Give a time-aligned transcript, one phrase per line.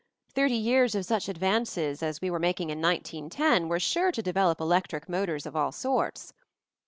[0.33, 4.59] Thirty years of such advances as we were making in 1910 were sure to develop
[4.59, 6.33] electric motors of all sorts."